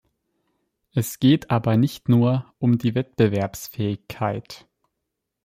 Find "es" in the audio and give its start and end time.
0.95-1.19